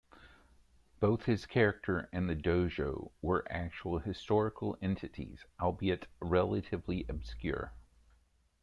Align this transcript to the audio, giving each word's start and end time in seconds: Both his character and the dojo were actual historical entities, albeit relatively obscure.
Both 0.99 1.25
his 1.25 1.45
character 1.45 2.09
and 2.11 2.27
the 2.27 2.35
dojo 2.35 3.11
were 3.21 3.45
actual 3.51 3.99
historical 3.99 4.75
entities, 4.81 5.45
albeit 5.59 6.07
relatively 6.19 7.05
obscure. 7.07 7.71